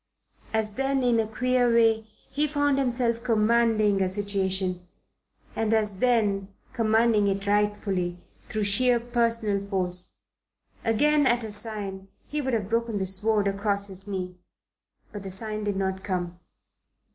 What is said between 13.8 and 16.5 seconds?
his knee. But the sign did not come.